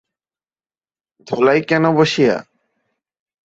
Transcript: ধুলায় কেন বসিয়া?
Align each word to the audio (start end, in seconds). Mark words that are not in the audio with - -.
ধুলায় 1.27 1.61
কেন 1.61 1.83
বসিয়া? 1.91 2.35